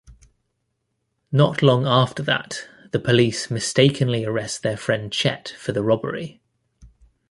[1.31, 6.41] Not long after that, the police mistakenly arrest their friend Chet for the robbery.